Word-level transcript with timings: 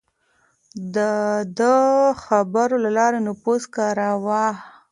ده 0.93 1.11
د 1.59 1.61
خبرو 2.23 2.75
له 2.83 2.89
لارې 2.97 3.19
نفوذ 3.27 3.61
کاراوه. 3.75 4.45